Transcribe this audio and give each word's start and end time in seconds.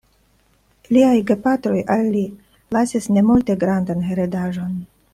Liaj 0.97 1.11
gepatroj 1.33 1.83
al 1.97 2.03
li 2.15 2.25
lasis 2.79 3.09
ne 3.17 3.25
multe 3.31 3.61
grandan 3.67 4.07
heredaĵon. 4.11 4.75